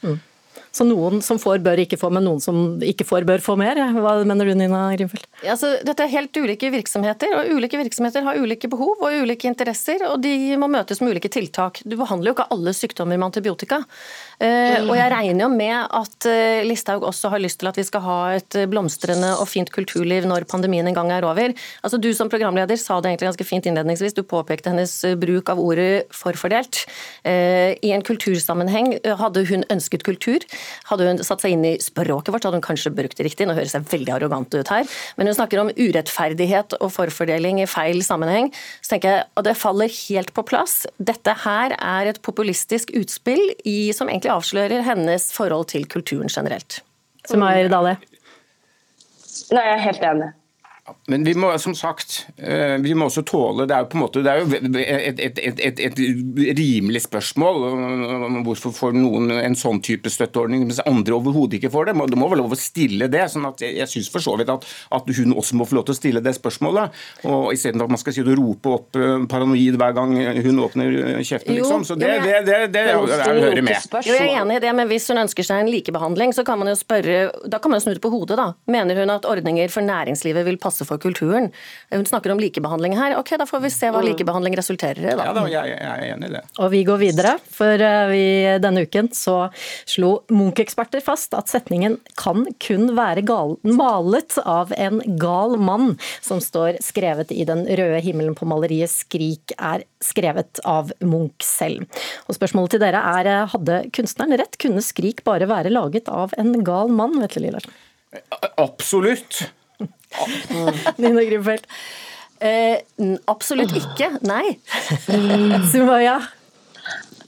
Så 0.76 0.84
noen 0.84 1.22
som 1.24 1.38
får, 1.40 1.62
bør 1.64 1.80
ikke 1.86 1.96
få, 1.96 2.10
men 2.12 2.26
noen 2.26 2.42
som 2.42 2.76
ikke 2.84 3.06
får, 3.08 3.24
bør 3.28 3.40
få 3.44 3.54
mer? 3.56 3.78
Hva 3.96 4.12
mener 4.28 4.50
du 4.50 4.52
Nina 4.58 4.82
Grimfeldt? 4.92 5.24
Ja, 5.40 5.54
altså, 5.54 5.70
dette 5.86 6.04
er 6.04 6.12
helt 6.12 6.36
ulike 6.36 6.68
virksomheter, 6.74 7.32
og 7.38 7.52
ulike 7.56 7.80
virksomheter 7.80 8.26
har 8.26 8.40
ulike 8.40 8.68
behov 8.72 9.00
og 9.00 9.16
ulike 9.24 9.48
interesser, 9.48 10.04
og 10.10 10.20
de 10.24 10.34
må 10.60 10.68
møtes 10.72 11.00
med 11.00 11.14
ulike 11.14 11.30
tiltak. 11.32 11.80
Du 11.88 11.96
behandler 11.96 12.30
jo 12.30 12.36
ikke 12.36 12.48
alle 12.52 12.74
sykdommer 12.76 13.16
med 13.16 13.30
antibiotika. 13.30 13.80
Eh, 14.36 14.82
og 14.82 14.92
jeg 14.98 15.12
regner 15.14 15.46
jo 15.46 15.50
med 15.54 15.96
at 15.96 16.28
eh, 16.28 16.60
Listhaug 16.68 17.06
også 17.08 17.32
har 17.32 17.40
lyst 17.40 17.62
til 17.62 17.70
at 17.70 17.80
vi 17.80 17.86
skal 17.88 18.04
ha 18.04 18.18
et 18.36 18.58
blomstrende 18.68 19.32
og 19.40 19.48
fint 19.48 19.72
kulturliv 19.72 20.28
når 20.28 20.44
pandemien 20.50 20.86
en 20.90 20.96
gang 20.96 21.14
er 21.14 21.24
over. 21.24 21.56
Altså, 21.80 22.00
du 22.02 22.10
som 22.16 22.28
programleder 22.32 22.76
sa 22.80 23.00
det 23.00 23.14
egentlig 23.14 23.30
ganske 23.30 23.48
fint 23.48 23.70
innledningsvis. 23.70 24.16
Du 24.16 24.24
påpekte 24.28 24.74
hennes 24.74 24.92
eh, 25.08 25.16
bruk 25.16 25.48
av 25.52 25.60
ordet 25.62 26.04
forfordelt. 26.14 26.84
Eh, 27.24 27.72
I 27.80 27.96
en 27.96 28.04
kultursammenheng 28.04 28.92
eh, 29.00 29.16
hadde 29.16 29.46
hun 29.48 29.64
ønsket 29.72 30.04
kultur. 30.06 30.44
Hadde 30.90 31.08
hun 31.08 31.22
satt 31.26 31.44
seg 31.44 31.56
inn 31.56 31.66
i 31.68 31.74
språket 31.82 32.32
vårt, 32.34 32.46
hadde 32.46 32.60
hun 32.60 32.64
kanskje 32.64 32.94
brukt 32.94 33.18
det 33.18 33.26
riktig. 33.28 33.48
Nå 33.48 33.56
høres 33.58 33.76
jeg 33.76 33.86
veldig 33.90 34.14
arrogant 34.16 34.56
ut 34.56 34.72
her, 34.72 34.88
men 35.18 35.30
hun 35.30 35.36
snakker 35.38 35.62
om 35.62 35.72
urettferdighet 35.74 36.78
og 36.80 36.92
forfordeling 36.94 37.62
i 37.62 37.68
feil 37.70 38.02
sammenheng. 38.06 38.52
Så 38.80 38.94
tenker 38.94 39.14
jeg, 39.14 39.28
og 39.36 39.46
det 39.48 39.56
faller 39.60 39.92
helt 39.92 40.32
på 40.36 40.46
plass. 40.46 40.78
Dette 40.96 41.36
her 41.44 41.76
er 41.76 42.12
et 42.12 42.22
populistisk 42.26 42.94
utspill 42.96 43.42
i, 43.64 43.92
som 43.96 44.10
egentlig 44.10 44.34
avslører 44.34 44.86
hennes 44.86 45.30
forhold 45.34 45.70
til 45.74 45.86
kulturen 45.90 46.32
generelt. 46.32 46.80
Sumaya 47.26 47.66
Dale. 47.70 47.96
Nei, 49.52 49.62
jeg 49.62 49.76
er 49.76 49.82
helt 49.84 50.04
enig. 50.10 50.32
Men 51.10 51.24
vi 51.26 51.32
må 51.38 51.48
som 51.58 51.74
sagt, 51.74 52.26
eh, 52.38 52.76
vi 52.82 52.92
må 52.94 53.06
også 53.08 53.22
tåle 53.26 53.64
Det 53.66 53.74
er 53.74 53.84
jo 53.84 53.88
på 53.90 53.96
en 53.98 54.02
måte 54.04 54.22
det 54.22 54.30
er 54.32 54.38
jo 54.42 54.46
et, 54.54 55.18
et, 55.22 55.38
et, 55.38 55.60
et, 55.68 55.80
et 55.82 56.58
rimelig 56.58 57.02
spørsmål. 57.06 57.64
Hvorfor 58.46 58.74
får 58.74 58.94
noen 58.96 59.30
en 59.34 59.56
sånn 59.58 59.80
type 59.84 60.10
støtteordning, 60.12 60.64
mens 60.66 60.80
andre 60.86 61.16
overhodet 61.16 61.58
ikke 61.60 61.70
får 61.74 61.90
det? 61.90 61.94
Det 62.12 62.18
må 62.20 62.28
vel 62.30 62.40
lov 62.42 62.54
å 62.54 62.58
stille 62.60 63.08
det. 63.12 63.24
sånn 63.32 63.46
at 63.48 63.62
Jeg, 63.64 63.76
jeg 63.80 63.90
syns 63.92 64.10
for 64.14 64.22
så 64.24 64.36
vidt 64.38 64.50
at, 64.52 64.66
at 64.98 65.10
hun 65.18 65.34
også 65.34 65.58
må 65.58 65.66
få 65.68 65.78
lov 65.78 65.86
til 65.88 65.96
å 65.96 65.98
stille 66.00 66.22
det 66.24 66.34
spørsmålet. 66.38 66.94
og 67.26 67.52
Istedenfor 67.54 67.88
at 67.88 67.94
man 67.96 68.02
skal 68.02 68.16
si 68.16 68.26
det, 68.26 68.36
rope 68.38 68.74
opp 68.76 68.98
øh, 69.00 69.26
paranoid 69.30 69.78
hver 69.80 69.94
gang 69.96 70.14
hun 70.46 70.62
åpner 70.66 71.22
kjeften, 71.22 71.54
liksom. 71.56 71.86
Så 71.88 71.96
det, 71.98 72.10
jo, 72.10 72.22
det, 72.26 72.32
men- 72.34 72.46
det, 72.46 72.58
det, 72.74 72.84
det, 72.86 72.86
det 73.06 73.44
hører 73.46 73.62
med. 73.66 73.90
Jo, 74.06 74.14
jeg 74.16 74.30
er 74.32 74.40
enig 74.42 74.58
i 74.58 74.64
det, 74.66 74.74
men 74.76 74.90
hvis 74.90 75.06
hun 75.12 75.22
ønsker 75.22 75.46
seg 75.46 75.62
en 75.64 75.70
likebehandling, 75.72 76.34
så 76.36 76.44
kan 76.46 76.58
man 76.60 76.70
jo 76.72 76.76
spørre 76.78 77.16
Da 77.50 77.58
kan 77.62 77.70
man 77.72 77.80
jo 77.80 77.86
snu 77.86 77.94
det 77.96 78.02
på 78.04 78.10
hodet, 78.12 78.36
da. 78.38 78.50
Mener 78.70 78.98
hun 79.02 79.12
at 79.14 79.26
ordninger 79.28 79.70
for 79.72 79.86
næringslivet 79.86 80.44
vil 80.46 80.58
passe 80.60 80.75
for 80.84 81.00
kulturen? 81.00 81.48
Hun 81.90 82.04
snakker 82.04 82.34
om 82.34 82.40
likebehandling 82.42 82.96
her. 82.98 83.16
Ok, 83.16 83.32
da 83.40 83.46
får 83.48 83.62
vi 83.64 83.70
se 83.72 83.88
hva 83.94 84.02
likebehandling 84.04 84.56
resulterer 84.58 85.00
i, 85.00 85.14
da. 85.16 85.30
Ja, 85.30 85.32
da, 85.36 85.46
jeg, 85.48 85.72
jeg 85.72 85.88
er 85.94 86.04
enig 86.12 86.28
i 86.28 86.34
det. 86.36 86.42
Og 86.60 86.70
vi 86.74 86.82
går 86.84 87.00
videre, 87.00 87.36
for 87.56 87.86
eh, 87.88 88.02
vi, 88.12 88.26
denne 88.62 88.84
uken 88.84 89.10
så 89.16 89.36
slo 89.88 90.12
Munch-eksperter 90.32 91.04
fast 91.04 91.34
at 91.38 91.50
setningen 91.52 91.98
kan 92.18 92.44
kun 92.62 92.90
være 92.98 93.24
gal 93.26 93.56
malet 93.64 94.36
av 94.44 94.72
en 94.76 95.00
gal 95.20 95.56
mann, 95.60 95.94
som 96.24 96.42
står 96.42 96.80
skrevet 96.84 97.32
i 97.32 97.46
den 97.48 97.64
røde 97.66 98.02
himmelen 98.04 98.36
på 98.36 98.48
maleriet 98.48 98.92
'Skrik' 98.92 99.54
er 99.56 99.86
skrevet 100.02 100.60
av 100.64 100.92
Munch 101.00 101.44
selv. 101.44 101.86
Og 102.26 102.36
spørsmålet 102.36 102.76
til 102.76 102.84
dere 102.84 103.02
er, 103.18 103.26
eh, 103.32 103.48
hadde 103.54 103.82
kunstneren 103.96 104.38
rett? 104.38 104.58
Kunne 104.58 104.84
'Skrik' 104.84 105.24
bare 105.24 105.48
være 105.48 105.72
laget 105.72 106.08
av 106.08 106.34
en 106.38 106.64
gal 106.64 106.88
mann, 106.88 107.20
Vetle 107.20 107.46
Lilersen? 107.46 107.72
Absolutt. 108.56 109.50
Nina 111.02 111.24
Grimfeldt? 111.26 111.66
Eh, 112.40 112.76
absolutt 113.28 113.72
ikke, 113.76 114.10
nei. 114.28 114.58
Sumaya? 115.72 116.18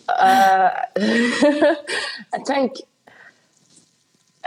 Jeg 2.33 2.41
tenker 2.49 2.85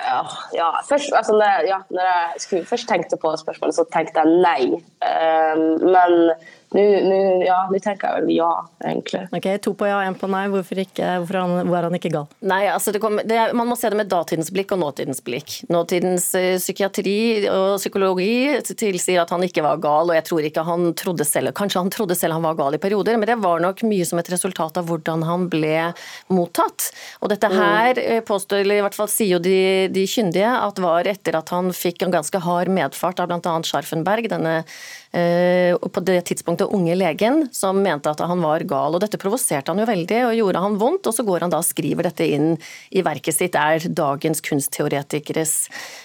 ja, 0.01 0.21
ja. 0.55 0.69
Først, 0.89 1.13
altså, 1.13 1.31
når, 1.31 1.43
jeg, 1.43 1.63
ja, 1.67 1.77
når 1.89 2.01
jeg 2.01 2.41
skulle, 2.41 2.65
først 2.65 2.87
tenkte 2.89 3.17
på 3.21 3.35
spørsmålet, 3.37 3.75
så 3.75 3.85
tenkte 3.93 4.23
jeg 4.23 4.41
nei. 4.41 4.63
Um, 5.05 5.61
men 5.93 6.31
nå 6.71 6.83
nå- 7.03 7.43
ja, 7.45 7.57
nå 7.67 7.79
tenker 7.83 8.07
jeg 8.07 8.21
vel 8.21 8.31
ja, 8.35 8.51
egentlig. 8.85 9.25
Ok, 9.35 9.47
To 9.65 9.73
på 9.75 9.87
ja, 9.89 9.99
én 10.07 10.15
på 10.15 10.29
nei. 10.31 10.45
Hvorfor, 10.51 10.79
ikke, 10.79 11.07
hvorfor 11.19 11.39
han, 11.41 11.55
hvor 11.65 11.75
var 11.75 11.87
han 11.89 11.97
ikke 11.97 12.11
gal? 12.13 12.29
Nei, 12.47 12.61
altså 12.71 12.93
det 12.95 13.01
kom, 13.03 13.19
det, 13.19 13.35
er- 13.35 13.53
Man 13.57 13.67
må 13.67 13.75
se 13.75 13.89
det 13.91 13.99
med 13.99 14.09
datidens 14.11 14.51
blikk 14.55 14.71
og 14.71 14.79
nåtidens 14.79 15.19
blikk. 15.25 15.57
Nåtidens 15.69 16.29
eh, 16.39 16.55
psykiatri 16.61 17.47
og 17.51 17.75
psykologi 17.81 18.61
tilsier 18.71 19.21
at 19.21 19.33
han 19.35 19.43
ikke 19.43 19.65
var 19.65 19.81
gal, 19.83 20.11
og 20.11 20.15
jeg 20.15 20.27
tror 20.29 20.47
ikke 20.47 20.65
han 20.67 20.93
trodde 20.97 21.27
selv 21.27 21.51
Kanskje 21.57 21.81
han 21.81 21.91
trodde 21.91 22.15
selv 22.15 22.37
han 22.37 22.45
var 22.45 22.55
gal 22.55 22.77
i 22.77 22.81
perioder, 22.81 23.17
men 23.19 23.27
det 23.27 23.39
var 23.43 23.59
nok 23.59 23.83
mye 23.83 24.05
som 24.07 24.21
et 24.21 24.31
resultat 24.31 24.79
av 24.79 24.87
hvordan 24.87 25.25
han 25.27 25.49
ble 25.51 25.91
mottatt. 26.31 26.91
Og 27.19 27.33
dette 27.33 27.49
her 27.51 27.97
mm. 27.97 28.23
påstår, 28.27 28.63
eller 28.63 28.79
i 28.79 28.85
hvert 28.85 28.95
fall 28.95 29.11
sier 29.11 29.35
jo 29.35 29.41
de, 29.43 29.89
de 29.91 30.05
kyndige, 30.07 30.47
at 30.47 30.79
var 30.81 31.09
etter 31.09 31.35
at 31.37 31.51
han 31.51 31.73
fikk 31.75 32.05
en 32.05 32.15
ganske 32.15 32.43
hard 32.45 32.71
medfart 32.71 33.19
av 33.19 33.31
bl.a. 33.31 33.57
Scharfenberg, 33.67 34.29
denne 34.31 34.61
eh, 35.15 35.75
på 35.75 36.03
det 36.05 36.19
tidspunktet 36.29 36.71
unge 36.73 36.95
legen, 36.97 37.43
som 37.55 37.79
mente 37.83 38.11
at 38.11 38.23
han 38.23 38.43
var 38.43 38.65
gal. 38.69 38.95
Og 38.95 39.03
dette 39.03 39.19
provoserte 39.21 39.71
han 39.71 39.81
jo 39.81 39.87
veldig 39.89 40.21
og 40.27 40.37
gjorde 40.37 40.63
han 40.65 40.77
vondt, 40.81 41.09
og 41.09 41.15
så 41.15 41.25
går 41.27 41.45
han 41.45 41.53
da 41.53 41.61
og 41.61 41.67
skriver 41.67 42.09
dette 42.09 42.27
inn 42.27 42.53
i 42.91 43.03
verket 43.05 43.37
sitt. 43.37 43.57
Er 43.57 43.83
dagens 43.91 44.43
kunstteoretikeres 44.45 45.55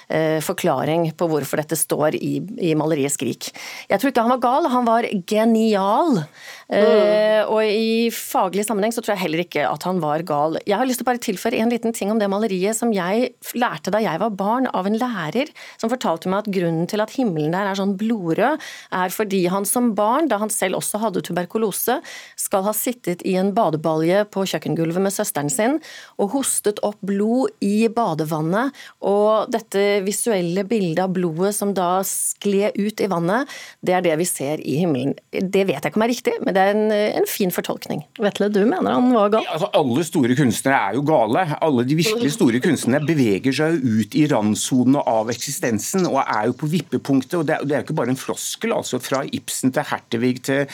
eh, 0.09 0.39
forklaring 0.45 1.11
på 1.17 1.31
hvorfor 1.31 1.63
dette 1.63 1.79
står 1.79 2.19
i, 2.19 2.39
i 2.71 2.75
maleriet 2.79 3.15
'Skrik'. 3.15 3.53
Jeg 3.91 4.01
tror 4.01 4.13
ikke 4.13 4.27
han 4.27 4.35
var 4.37 4.45
gal, 4.45 4.71
han 4.73 4.89
var 4.89 5.11
genial. 5.27 6.23
Mm. 6.67 7.47
og 7.47 7.61
i 7.63 8.09
faglig 8.11 8.65
sammenheng 8.67 8.91
så 8.91 8.99
tror 8.99 9.13
jeg 9.13 9.23
heller 9.23 9.45
ikke 9.45 9.63
at 9.69 9.85
han 9.87 10.01
var 10.03 10.25
gal. 10.27 10.57
Jeg 10.67 10.75
har 10.75 10.89
lyst 10.89 10.99
til 10.99 11.07
å 11.07 11.11
bare 11.13 11.23
tilføre 11.23 11.61
en 11.63 11.71
liten 11.71 11.95
ting 11.95 12.11
om 12.11 12.19
det 12.19 12.27
maleriet 12.27 12.75
som 12.75 12.91
jeg 12.91 13.29
lærte 13.55 13.93
da 13.95 14.01
jeg 14.03 14.19
var 14.19 14.35
barn 14.35 14.67
av 14.75 14.89
en 14.89 14.99
lærer, 14.99 15.53
som 15.79 15.93
fortalte 15.93 16.31
meg 16.33 16.43
at 16.43 16.51
grunnen 16.57 16.89
til 16.91 17.03
at 17.05 17.15
himmelen 17.15 17.55
der 17.55 17.71
er 17.71 17.79
sånn 17.79 17.95
blodrød, 18.01 18.67
er 18.97 19.13
fordi 19.15 19.45
han 19.53 19.67
som 19.69 19.93
barn, 19.99 20.31
da 20.31 20.41
han 20.43 20.53
selv 20.53 20.79
også 20.81 21.01
hadde 21.03 21.23
tuberkulose, 21.27 21.99
skal 22.41 22.65
ha 22.67 22.75
sittet 22.77 23.25
i 23.27 23.37
en 23.41 23.53
badebalje 23.57 24.25
på 24.33 24.47
kjøkkengulvet 24.49 25.05
med 25.05 25.15
søsteren 25.15 25.53
sin 25.53 25.79
og 26.23 26.33
hostet 26.37 26.81
opp 26.87 26.99
blod 27.07 27.53
i 27.65 27.89
badevannet. 27.93 28.75
Og 29.07 29.51
dette 29.53 30.03
visuelle 30.07 30.65
bildet 30.69 31.05
av 31.05 31.15
blodet 31.15 31.55
som 31.57 31.75
da 31.77 32.01
skled 32.07 32.77
ut 32.79 33.03
i 33.03 33.11
vannet, 33.11 33.51
det 33.85 33.97
er 33.97 34.05
det 34.07 34.17
vi 34.21 34.29
ser 34.29 34.63
i 34.63 34.79
himmelen. 34.83 35.15
Det 35.31 35.67
vet 35.69 35.79
jeg 35.79 35.93
ikke 35.93 36.01
om 36.01 36.07
er 36.07 36.13
riktig, 36.13 36.37
men 36.45 36.57
det 36.57 36.63
er 36.63 36.75
en, 36.75 36.87
en 37.21 37.29
fin 37.31 37.53
fortolkning. 37.55 38.05
Vetle, 38.23 38.51
du 38.53 38.63
mener 38.65 38.97
han 38.97 39.13
var 39.15 39.33
gal? 39.35 39.49
Altså, 39.53 39.71
alle 39.77 40.07
store 40.07 40.37
kunstnere 40.39 40.81
er 40.91 40.99
jo 40.99 41.05
gale. 41.07 41.45
Alle 41.65 41.87
de 41.89 41.99
virkelig 41.99 42.33
store 42.37 42.61
kunstnerne 42.65 43.05
beveger 43.07 43.55
seg 43.57 43.77
jo 43.77 44.01
ut 44.01 44.17
i 44.19 44.27
randsonene 44.31 45.03
av 45.11 45.31
eksistensen 45.33 46.07
og 46.09 46.21
er 46.23 46.49
jo 46.51 46.57
på 46.61 46.71
vippepunktet. 46.73 47.39
og 47.41 47.47
Det 47.49 47.59
er, 47.59 47.65
jo 47.81 47.85
ikke 47.85 47.99
bare 47.99 48.15
en 48.15 48.21
floskel. 48.21 48.75
altså 48.77 48.86
Fra 49.03 49.25
Ibsen 49.33 49.73
til 49.75 49.87
Hertevig 49.91 50.43
til 50.47 50.67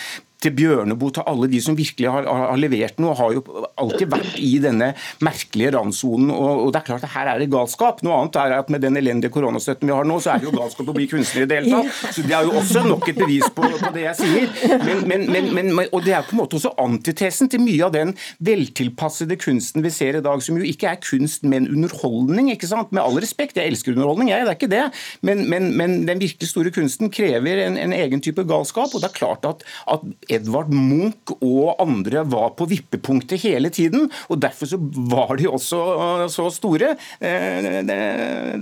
til 0.43 0.55
Bjørneboe, 0.57 1.15
til 1.15 1.27
alle 1.31 1.49
de 1.51 1.61
som 1.63 1.77
virkelig 1.79 2.11
har, 2.11 2.27
har, 2.27 2.59
levert 2.61 2.99
noe, 3.03 3.15
har 3.19 3.35
jo 3.37 3.43
alltid 3.81 4.11
vært 4.13 4.39
i 4.43 4.53
denne 4.63 4.93
merkelige 5.25 5.73
randsonen. 5.77 6.33
Og, 6.35 6.67
og 6.67 6.73
det 6.75 6.83
er 6.83 6.89
klart 6.89 7.07
at 7.07 7.15
her 7.15 7.33
er 7.33 7.43
det 7.43 7.51
galskap. 7.53 8.03
Noe 8.07 8.19
annet 8.21 8.39
er 8.43 8.57
at 8.59 8.73
med 8.73 8.83
den 8.85 8.99
elendige 8.99 9.33
koronastøtten 9.35 9.91
vi 9.91 9.97
har 9.97 10.09
nå, 10.09 10.19
så 10.23 10.35
er 10.35 10.43
det 10.43 10.51
jo 10.51 10.55
galskap 10.57 10.91
å 10.91 10.97
bli 10.97 11.09
kunstner 11.11 11.47
i 11.47 11.51
det 11.51 11.61
hele 11.61 11.83
tatt. 11.83 12.17
Så 12.17 12.27
Det 12.27 12.37
er 12.37 12.49
jo 12.49 12.57
også 12.61 12.85
nok 12.87 13.09
et 13.13 13.21
bevis 13.21 13.49
på, 13.55 13.69
på 13.83 13.93
det 13.95 14.07
jeg 14.09 14.19
sier. 14.21 14.81
Men, 14.83 15.05
men, 15.09 15.27
men, 15.31 15.51
men, 15.55 15.91
og 15.91 16.05
det 16.07 16.17
er 16.17 16.27
på 16.27 16.37
en 16.37 16.43
måte 16.43 16.59
også 16.59 16.75
antitesen 16.83 17.51
til 17.53 17.63
mye 17.63 17.87
av 17.87 17.95
den 17.95 18.15
veltilpassede 18.43 19.39
kunsten 19.41 19.85
vi 19.85 19.93
ser 19.95 20.19
i 20.19 20.25
dag, 20.25 20.43
som 20.45 20.59
jo 20.59 20.67
ikke 20.67 20.91
er 20.91 21.01
kunst, 21.03 21.47
men 21.47 21.69
underholdning. 21.71 22.51
ikke 22.55 22.71
sant? 22.71 22.93
Med 22.95 23.05
all 23.05 23.19
respekt, 23.23 23.59
jeg 23.61 23.71
elsker 23.73 23.95
underholdning, 23.95 24.33
jeg, 24.33 24.47
det 24.47 24.55
er 24.55 24.59
ikke 24.59 24.73
det. 24.73 24.85
Men, 25.27 25.45
men, 25.51 25.71
men 25.79 25.99
den 26.09 26.23
virkelig 26.23 26.51
store 26.51 26.73
kunsten 26.75 27.13
krever 27.13 27.65
en, 27.67 27.79
en 27.81 27.95
egen 27.97 28.23
type 28.25 28.45
galskap. 28.49 28.93
Og 28.93 29.03
det 29.03 29.11
er 29.11 29.17
klart 29.17 29.47
at, 29.49 29.65
at 29.91 30.07
Edvard 30.33 30.73
Munch 30.73 31.35
og 31.39 31.77
andre 31.83 32.23
var 32.29 32.53
på 32.59 32.67
vippepunktet 32.71 33.43
hele 33.45 33.71
tiden. 33.75 34.09
Og 34.33 34.41
derfor 34.43 34.71
så 34.71 34.79
var 35.13 35.35
de 35.41 35.49
også 35.51 35.79
uh, 35.79 36.27
så 36.33 36.49
store. 36.55 36.95
Eh, 37.21 37.81
Det, 37.83 37.99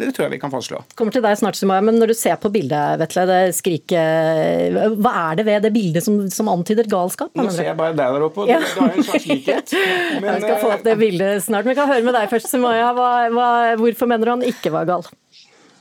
det 0.00 0.08
tror 0.14 0.26
jeg 0.26 0.34
vi 0.34 0.40
kan 0.42 0.52
fastslå. 0.52 0.80
Kommer 0.98 1.14
til 1.14 1.22
deg 1.24 1.36
snart, 1.40 1.58
Sumaya, 1.58 1.82
men 1.84 1.98
når 2.00 2.12
du 2.12 2.16
ser 2.18 2.36
på 2.40 2.50
bildet, 2.52 2.98
Vetle, 3.00 3.24
det 3.28 3.40
skriket 3.58 4.96
Hva 5.00 5.12
er 5.30 5.38
det 5.40 5.46
ved 5.48 5.64
det 5.66 5.72
bildet 5.74 6.04
som, 6.06 6.20
som 6.32 6.48
antyder 6.52 6.88
galskap? 6.90 7.32
Nå 7.38 7.48
ser 7.52 7.70
jeg 7.70 7.78
bare 7.78 7.94
deg 7.96 8.14
der 8.16 8.26
oppe, 8.26 8.44
og 8.44 8.50
Ja. 8.50 8.58
du 8.60 8.68
du 8.74 8.80
har 8.80 8.92
jo 8.94 9.02
en 9.02 9.08
slags 9.08 9.26
likhet. 9.30 9.74
Men, 10.20 10.28
Jeg 10.34 10.42
skal 10.46 10.60
få 10.62 10.72
opp 10.74 10.84
det 10.86 10.96
bildet 11.00 11.44
snart, 11.44 11.64
men 11.66 11.74
vi 11.74 11.80
kan 11.80 11.90
høre 11.90 12.06
med 12.06 12.16
deg 12.16 12.30
først, 12.32 12.50
Sumaya. 12.52 12.92
Hva, 12.96 13.10
hva, 13.34 13.48
hvorfor 13.80 14.08
mener 14.10 14.24
du 14.30 14.34
han 14.38 14.46
ikke 14.48 14.72
var 14.74 14.88
gal? 14.88 15.06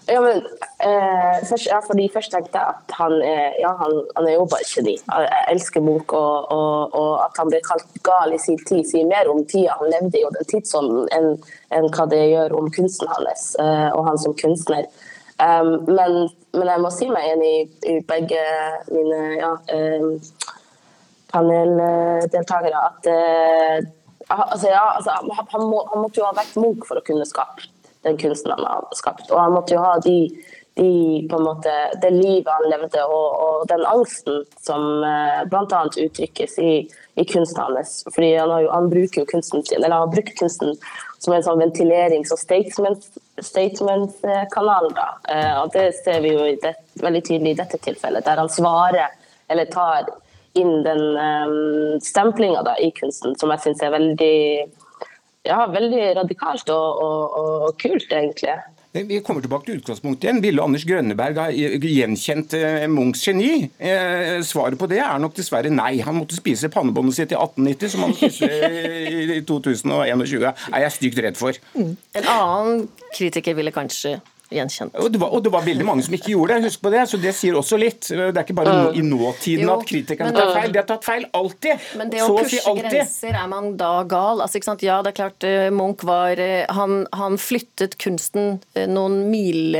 Ja, 0.09 0.21
men 0.21 0.39
eh, 0.81 1.35
først, 1.49 1.67
ja, 1.69 1.79
fordi 1.85 2.07
først 2.13 2.31
tenkte 2.33 2.57
jeg 2.57 2.73
at 2.73 2.93
han 2.97 3.13
er, 3.21 3.53
ja, 3.61 3.75
han, 3.77 3.93
han 4.17 4.27
er 4.27 4.39
jo 4.39 4.47
bare 4.49 4.65
geni. 4.65 4.95
Jeg 4.97 5.43
elsker 5.51 5.83
Munch, 5.85 6.13
og, 6.17 6.49
og, 6.55 6.95
og 6.97 7.11
at 7.27 7.37
han 7.37 7.51
ble 7.51 7.59
kalt 7.67 7.85
gal 8.07 8.33
i 8.33 8.41
sin 8.41 8.57
tid, 8.65 8.81
sier 8.89 9.05
mer 9.09 9.29
om 9.29 9.43
tida 9.45 9.77
han 9.77 9.93
levde 9.93 10.17
i 10.17 10.25
og 10.25 10.33
den 10.37 10.49
tidsånden, 10.49 11.05
enn 11.13 11.31
enn 11.75 11.85
hva 11.93 12.07
det 12.09 12.23
gjør 12.31 12.55
om 12.57 12.71
kunsten 12.73 13.09
hans 13.11 13.51
eh, 13.61 13.89
og 13.93 14.07
han 14.07 14.17
som 14.17 14.33
kunstner. 14.39 14.89
Um, 15.39 15.85
men, 15.87 16.15
men 16.57 16.67
jeg 16.67 16.81
må 16.83 16.89
si 16.91 17.07
meg 17.07 17.29
enig 17.35 17.51
i, 17.87 17.99
begge 18.09 18.41
mine 18.89 19.19
ja, 19.37 19.53
um, 19.77 20.17
paneldeltakere 21.31 22.81
at 22.89 23.07
eh, 23.13 23.77
altså, 24.33 24.73
ja, 24.73 24.81
altså, 24.97 25.15
han, 25.53 25.67
må, 25.69 25.85
han 25.93 26.01
måtte 26.01 26.19
jo 26.19 26.27
ha 26.27 26.33
vært 26.35 26.57
Munch 26.59 26.89
for 26.89 26.99
å 26.99 27.05
kunne 27.05 27.27
skape 27.29 27.69
den 28.07 28.17
kunsten 28.17 28.51
han 28.51 28.65
har 28.65 28.87
skapt. 28.95 29.31
Og 29.31 29.39
han 29.39 29.53
måtte 29.55 29.75
jo 29.75 29.83
ha 29.83 29.97
de, 30.03 30.17
de 30.79 31.41
måte, 31.43 31.73
det 32.01 32.11
livet 32.15 32.49
han 32.51 32.69
levde 32.71 33.03
og, 33.05 33.27
og 33.43 33.67
den 33.71 33.83
angsten 33.87 34.43
som 34.63 35.03
eh, 35.03 35.41
bl.a. 35.51 35.83
uttrykkes 36.05 36.57
i, 36.63 36.73
i 37.19 37.27
kunsten 37.27 37.61
hans. 37.63 37.99
Fordi 38.13 38.33
han, 38.37 38.53
har 38.53 38.65
jo, 38.65 38.71
han 38.75 38.89
bruker 38.91 39.23
jo 39.23 39.29
kunsten 39.29 39.65
sin, 39.65 39.81
eller 39.81 39.97
han 39.97 40.07
har 40.07 40.15
brukt 40.15 40.37
kunsten 40.39 40.75
som 41.19 41.35
en 41.35 41.43
sånn 41.43 41.59
ventilerings- 41.59 42.31
og 42.31 42.39
statement- 42.39 43.19
statement-kanal. 43.43 44.91
Eh, 45.29 45.53
og 45.59 45.75
det 45.75 45.91
ser 45.99 46.23
vi 46.23 46.33
jo 46.35 46.47
det, 46.63 46.75
veldig 47.03 47.23
tydelig 47.27 47.55
i 47.55 47.61
dette 47.61 47.81
tilfellet, 47.83 48.25
der 48.25 48.39
han 48.39 48.51
svarer 48.51 49.15
eller 49.49 49.65
tar 49.73 50.07
inn 50.57 50.83
den 50.83 51.01
um, 51.17 51.99
stemplinga 52.01 52.63
i 52.81 52.91
kunsten, 52.91 53.35
som 53.37 53.51
jeg 53.53 53.63
syns 53.63 53.83
er 53.85 53.93
veldig 53.93 54.37
ja, 55.47 55.63
veldig 55.71 56.03
radikalt 56.19 56.69
og, 56.73 56.99
og, 57.05 57.39
og 57.39 57.79
kult, 57.79 58.11
egentlig. 58.11 58.57
Vi 58.89 59.19
kommer 59.21 59.43
tilbake 59.45 59.67
til 59.67 59.77
utgangspunktet 59.77 60.25
igjen. 60.25 60.39
Ville 60.41 60.63
Anders 60.65 60.83
Grønneberg 60.89 61.37
ha 61.37 61.45
gjenkjent 61.53 62.55
eh, 62.57 62.87
Munchs 62.89 63.21
geni? 63.27 63.67
Eh, 63.77 64.39
svaret 64.41 64.79
på 64.81 64.87
det 64.89 64.97
er 65.05 65.21
nok 65.21 65.35
dessverre 65.37 65.69
nei. 65.69 65.99
Han 66.01 66.17
måtte 66.17 66.39
spise 66.39 66.71
pannebåndet 66.73 67.19
sitt 67.19 67.35
i 67.35 67.37
1890, 67.37 67.91
som 67.93 68.07
han 68.07 68.15
spiste 68.17 68.49
i 69.37 69.43
2021. 69.45 70.49
er 70.49 70.83
jeg 70.87 70.95
stygt 70.95 71.21
redd 71.21 71.37
for. 71.37 71.61
En 71.77 72.33
annen 72.33 72.87
kritiker 73.13 73.53
ville 73.59 73.75
kanskje 73.75 74.17
gjenkjent. 74.53 74.95
Og 74.99 75.11
det, 75.13 75.19
var, 75.21 75.29
og 75.35 75.43
det 75.45 75.51
var 75.53 75.63
veldig 75.65 75.85
mange 75.87 76.03
som 76.05 76.13
ikke 76.17 76.31
gjorde 76.33 76.55
det. 76.59 76.69
Husk 76.69 76.81
på 76.85 76.91
det. 76.93 77.03
Så 77.11 77.19
det 77.21 77.33
sier 77.37 77.57
også 77.59 77.77
litt. 77.79 78.07
Det 78.09 78.29
er 78.33 78.41
ikke 78.43 78.55
bare 78.57 78.73
nå, 78.73 78.93
i 78.97 79.03
nåtiden 79.05 79.65
Jo, 79.67 79.75
at 79.79 79.85
kritikerne 79.89 80.33
tar 80.35 80.53
feil. 80.55 80.71
De 80.73 80.81
har 80.81 80.87
tatt 80.89 81.05
feil 81.05 81.25
alltid. 81.37 81.85
Men 81.99 82.09
det 82.13 82.23
å 82.23 82.29
Så 82.31 82.37
pushe 82.43 82.73
grenser, 82.79 83.35
er 83.43 83.47
man 83.51 83.71
da 83.79 83.91
gal? 84.09 84.41
Altså, 84.45 84.59
ikke 84.59 84.69
sant? 84.71 84.85
Ja, 84.85 84.99
det 85.05 85.13
er 85.13 85.17
klart 85.21 85.45
eh, 85.47 85.69
Munch 85.73 86.03
var 86.07 86.39
Han, 86.75 87.03
han 87.13 87.37
flyttet 87.41 87.97
kunsten 88.01 88.59
noen 88.89 89.19
mil 89.29 89.75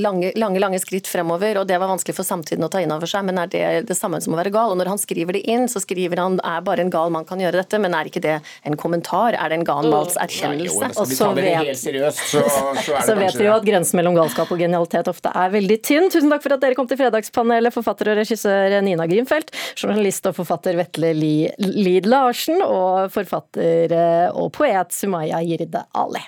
lange, 0.00 0.32
lange, 0.36 0.60
lange 0.62 0.80
skritt 0.82 1.08
fremover, 1.10 1.58
og 1.60 1.66
det 1.70 1.78
var 1.80 1.90
vanskelig 1.90 2.14
for 2.16 2.26
samtiden 2.26 2.64
å 2.66 2.70
ta 2.72 2.80
inn 2.82 2.92
over 2.94 3.08
seg. 3.10 3.24
Men 3.28 3.38
er 3.42 3.50
det 3.52 3.64
det 3.90 3.96
samme 3.98 4.20
som 4.24 4.34
å 4.34 4.40
være 4.40 4.52
gal? 4.54 4.72
Og 4.74 4.78
når 4.80 4.90
han 4.94 5.00
skriver 5.00 5.36
det 5.38 5.44
inn, 5.50 5.68
så 5.70 5.82
skriver 5.82 6.20
han 6.22 6.38
er 6.46 6.60
bare 6.66 6.84
en 6.84 6.92
gal 6.92 7.12
mann 7.14 7.26
kan 7.28 7.40
gjøre 7.42 7.62
dette, 7.62 7.80
men 7.82 7.94
er 7.96 8.10
ikke 8.10 8.22
det 8.24 8.36
en 8.66 8.76
kommentar? 8.80 9.36
Er 9.38 9.52
det 9.52 9.60
en 9.60 9.66
gal 9.68 9.88
manns 9.90 10.16
Jo, 10.16 10.24
erkjennelse? 10.26 10.80
da 10.80 10.90
skal 10.90 11.06
vi 11.06 11.14
Og 11.14 11.16
så 11.16 11.24
ta 11.24 11.34
det 11.36 11.44
vet- 11.46 11.60
helt 11.70 11.82
seriøst, 11.84 12.22
så, 12.30 12.44
så 12.50 12.66
er 12.66 13.00
det 13.00 13.06
Så 13.06 13.14
vet 13.14 13.24
kanskje 13.26 13.42
vi 13.44 13.48
jo 13.50 13.54
at 13.56 13.66
grensen 13.70 13.99
mellom 14.00 14.16
galskap 14.16 14.50
og 14.50 14.60
genialitet 14.60 15.12
ofte 15.12 15.32
er 15.36 15.52
veldig 15.54 15.78
tynn. 15.86 16.08
Tusen 16.12 16.32
takk 16.32 16.44
for 16.46 16.56
at 16.56 16.64
dere 16.64 16.78
kom 16.78 16.88
til 16.90 17.00
Fredagspanelet, 17.00 17.74
forfatter 17.74 18.12
og 18.12 18.20
regissør 18.22 18.80
Nina 18.86 19.06
Grimfeldt, 19.10 19.54
journalist 19.76 20.26
og 20.30 20.36
forfatter 20.40 20.80
Vetle 20.80 21.14
Lid 21.14 22.08
Larsen 22.10 22.64
og 22.64 23.12
forfatter 23.14 23.96
og 24.32 24.52
poet 24.56 24.96
Sumaya 24.96 25.42
Jirde 25.44 25.84
Ali. 25.94 26.24